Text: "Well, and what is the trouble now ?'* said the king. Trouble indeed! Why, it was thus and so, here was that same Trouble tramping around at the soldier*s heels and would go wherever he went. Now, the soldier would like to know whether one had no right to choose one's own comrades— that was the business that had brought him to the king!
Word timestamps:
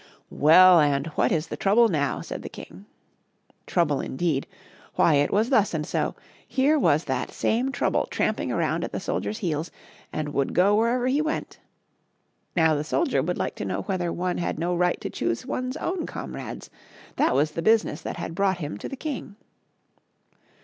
"Well, 0.47 0.79
and 0.79 1.05
what 1.13 1.31
is 1.31 1.45
the 1.45 1.55
trouble 1.55 1.87
now 1.87 2.21
?'* 1.87 2.21
said 2.21 2.41
the 2.41 2.49
king. 2.49 2.87
Trouble 3.67 4.01
indeed! 4.01 4.47
Why, 4.95 5.13
it 5.13 5.29
was 5.29 5.51
thus 5.51 5.75
and 5.75 5.85
so, 5.85 6.15
here 6.47 6.79
was 6.79 7.03
that 7.03 7.29
same 7.29 7.71
Trouble 7.71 8.07
tramping 8.07 8.51
around 8.51 8.83
at 8.83 8.91
the 8.93 8.99
soldier*s 8.99 9.37
heels 9.37 9.69
and 10.11 10.29
would 10.33 10.55
go 10.55 10.73
wherever 10.75 11.05
he 11.05 11.21
went. 11.21 11.59
Now, 12.55 12.73
the 12.73 12.83
soldier 12.83 13.21
would 13.21 13.37
like 13.37 13.53
to 13.57 13.63
know 13.65 13.83
whether 13.83 14.11
one 14.11 14.39
had 14.39 14.57
no 14.57 14.75
right 14.75 14.99
to 15.01 15.09
choose 15.11 15.45
one's 15.45 15.77
own 15.77 16.07
comrades— 16.07 16.71
that 17.17 17.35
was 17.35 17.51
the 17.51 17.61
business 17.61 18.01
that 18.01 18.17
had 18.17 18.33
brought 18.33 18.57
him 18.57 18.79
to 18.79 18.89
the 18.89 18.97
king! 18.97 19.35